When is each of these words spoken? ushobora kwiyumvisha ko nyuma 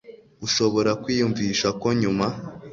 ushobora 0.45 0.91
kwiyumvisha 1.01 1.67
ko 1.81 1.87
nyuma 2.01 2.25